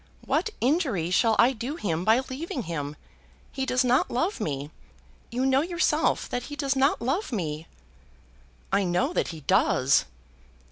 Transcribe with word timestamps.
What 0.25 0.49
injury 0.61 1.11
shall 1.11 1.35
I 1.37 1.53
do 1.53 1.75
him 1.75 2.03
by 2.03 2.21
leaving 2.27 2.63
him? 2.63 2.95
He 3.51 3.67
does 3.67 3.83
not 3.83 4.09
love 4.09 4.39
me; 4.39 4.71
you 5.29 5.45
know 5.45 5.61
yourself 5.61 6.27
that 6.29 6.45
he 6.49 6.55
does 6.55 6.75
not 6.75 7.03
love 7.03 7.31
me." 7.31 7.67
"I 8.73 8.83
know 8.83 9.13
that 9.13 9.27
he 9.27 9.41
does." 9.41 10.05